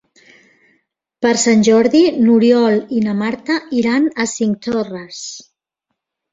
[1.25, 5.25] Per Sant Jordi n'Oriol i na Marta iran a Cinctorres.